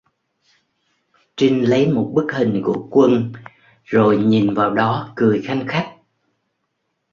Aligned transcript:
Trình 1.37 1.69
lấy 1.69 1.87
một 1.87 2.11
bức 2.13 2.31
hình 2.33 2.61
của 2.65 2.87
quân 2.91 3.33
rồi 3.83 4.17
nhìn 4.17 4.53
vào 4.53 4.71
đó 4.73 5.13
cười 5.15 5.41
khanh 5.41 5.67
khách 5.67 5.95